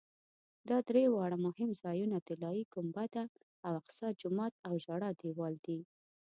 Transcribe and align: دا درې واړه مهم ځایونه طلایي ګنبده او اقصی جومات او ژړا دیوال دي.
دا 0.69 0.77
درې 0.89 1.03
واړه 1.13 1.37
مهم 1.47 1.69
ځایونه 1.83 2.17
طلایي 2.27 2.63
ګنبده 2.73 3.23
او 3.65 3.71
اقصی 3.81 4.07
جومات 4.21 4.53
او 4.67 4.73
ژړا 4.83 5.09
دیوال 5.21 5.55
دي. 5.65 5.79